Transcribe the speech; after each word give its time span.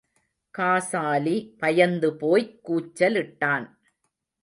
Ghazali 0.53 1.35
பயந்துபோய்க் 1.59 2.53
கூச்சலிட்டான். 2.63 3.67